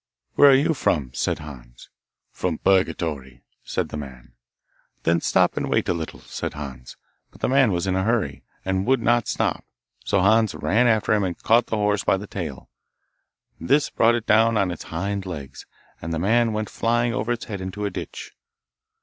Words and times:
'Where 0.33 0.49
are 0.49 0.55
you 0.55 0.73
from?' 0.73 1.13
said 1.13 1.37
Hans. 1.37 1.89
'From 2.31 2.57
Purgatory,' 2.57 3.43
said 3.63 3.89
the 3.89 3.97
man. 3.97 4.33
'Then 5.03 5.21
stop 5.21 5.55
and 5.55 5.69
wait 5.69 5.87
a 5.87 5.93
little,' 5.93 6.21
said 6.21 6.55
Hans; 6.55 6.97
but 7.29 7.41
the 7.41 7.47
man 7.47 7.71
was 7.71 7.85
in 7.85 7.95
a 7.95 8.01
hurry, 8.03 8.41
and 8.65 8.87
would 8.87 8.99
not 8.99 9.27
stop, 9.27 9.63
so 10.03 10.21
Hans 10.21 10.55
ran 10.55 10.87
after 10.87 11.13
him 11.13 11.23
and 11.23 11.37
caught 11.43 11.67
the 11.67 11.77
horse 11.77 12.03
by 12.03 12.17
the 12.17 12.25
tail. 12.25 12.67
This 13.59 13.91
brought 13.91 14.15
it 14.15 14.25
down 14.25 14.57
on 14.57 14.71
its 14.71 14.85
hind 14.85 15.27
legs, 15.27 15.67
and 16.01 16.11
the 16.11 16.17
man 16.17 16.51
went 16.51 16.71
flying 16.71 17.13
over 17.13 17.31
its 17.33 17.45
head 17.45 17.61
into 17.61 17.85
a 17.85 17.91
ditch. 17.91 18.31